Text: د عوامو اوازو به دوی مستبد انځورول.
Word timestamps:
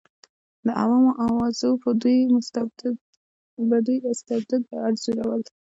د 0.65 0.67
عوامو 0.81 1.11
اوازو 1.25 1.69
به 1.81 1.89
دوی 2.01 2.19
مستبد 2.35 2.79
انځورول. 4.87 5.43